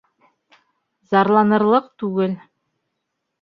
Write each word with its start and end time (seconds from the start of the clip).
Зарланырлыҡ 1.11 1.91
түгел 2.05 2.35